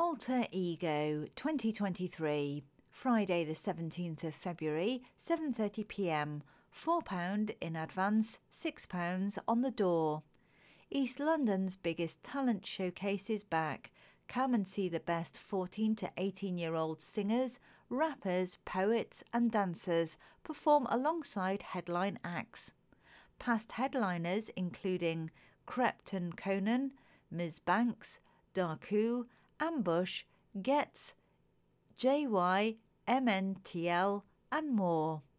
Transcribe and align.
Alter 0.00 0.46
Ego 0.50 1.26
2023, 1.36 2.64
Friday 2.90 3.44
the 3.44 3.52
17th 3.52 4.24
of 4.24 4.34
February, 4.34 5.02
7:30 5.18 5.86
p.m. 5.88 6.42
£4 6.74 7.54
in 7.60 7.76
advance, 7.76 8.38
£6 8.50 9.38
on 9.46 9.60
the 9.60 9.70
door. 9.70 10.22
East 10.90 11.20
London's 11.20 11.76
biggest 11.76 12.22
talent 12.22 12.64
showcase 12.64 13.28
is 13.28 13.44
back. 13.44 13.92
Come 14.26 14.54
and 14.54 14.66
see 14.66 14.88
the 14.88 15.00
best 15.00 15.36
14 15.36 15.94
to 15.96 16.10
18 16.16 16.56
year 16.56 16.74
old 16.74 17.02
singers, 17.02 17.58
rappers, 17.90 18.56
poets, 18.64 19.22
and 19.34 19.52
dancers 19.52 20.16
perform 20.42 20.86
alongside 20.88 21.60
headline 21.62 22.18
acts. 22.24 22.72
Past 23.38 23.72
headliners 23.72 24.48
including 24.56 25.30
Krept 25.68 26.14
and 26.14 26.38
Konan, 26.38 26.92
Ms. 27.30 27.58
Banks, 27.58 28.18
Darkoo, 28.54 29.26
Ambush, 29.60 30.24
Gets, 30.60 31.14
JY, 31.98 32.76
MNTL, 33.06 34.22
and 34.50 34.74
more. 34.74 35.22